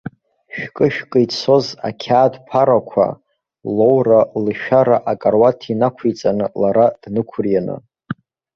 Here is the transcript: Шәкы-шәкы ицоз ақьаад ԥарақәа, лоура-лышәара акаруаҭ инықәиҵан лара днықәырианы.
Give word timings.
Шәкы-шәкы 0.55 1.19
ицоз 1.25 1.65
ақьаад 1.87 2.33
ԥарақәа, 2.47 3.07
лоура-лышәара 3.75 4.97
акаруаҭ 5.11 5.59
инықәиҵан 5.71 6.39
лара 6.61 6.85
днықәырианы. 7.01 7.77